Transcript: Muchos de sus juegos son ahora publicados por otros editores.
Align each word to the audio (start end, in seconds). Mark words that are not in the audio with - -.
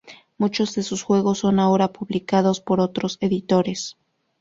Muchos 0.39 0.73
de 0.73 0.81
sus 0.81 1.03
juegos 1.03 1.37
son 1.37 1.59
ahora 1.59 1.93
publicados 1.93 2.59
por 2.59 2.79
otros 2.79 3.19
editores. 3.21 3.97